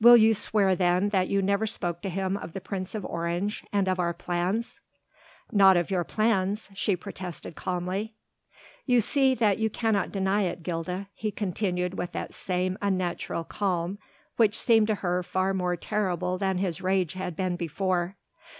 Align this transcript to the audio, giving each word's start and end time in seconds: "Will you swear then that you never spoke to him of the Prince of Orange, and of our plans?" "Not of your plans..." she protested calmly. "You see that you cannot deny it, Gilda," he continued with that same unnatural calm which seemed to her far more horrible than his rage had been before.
"Will 0.00 0.16
you 0.16 0.34
swear 0.34 0.74
then 0.74 1.10
that 1.10 1.28
you 1.28 1.40
never 1.40 1.64
spoke 1.64 2.02
to 2.02 2.08
him 2.08 2.36
of 2.36 2.54
the 2.54 2.60
Prince 2.60 2.92
of 2.96 3.04
Orange, 3.04 3.64
and 3.72 3.86
of 3.86 4.00
our 4.00 4.12
plans?" 4.12 4.80
"Not 5.52 5.76
of 5.76 5.92
your 5.92 6.02
plans..." 6.02 6.70
she 6.74 6.96
protested 6.96 7.54
calmly. 7.54 8.16
"You 8.84 9.00
see 9.00 9.32
that 9.36 9.58
you 9.58 9.70
cannot 9.70 10.10
deny 10.10 10.42
it, 10.42 10.64
Gilda," 10.64 11.06
he 11.14 11.30
continued 11.30 11.94
with 11.96 12.10
that 12.10 12.34
same 12.34 12.78
unnatural 12.82 13.44
calm 13.44 14.00
which 14.36 14.58
seemed 14.58 14.88
to 14.88 14.94
her 15.06 15.22
far 15.22 15.54
more 15.54 15.78
horrible 15.88 16.36
than 16.36 16.58
his 16.58 16.82
rage 16.82 17.12
had 17.12 17.36
been 17.36 17.54
before. 17.54 18.16